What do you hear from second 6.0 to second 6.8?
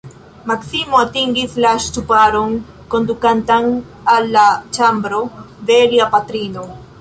patrino.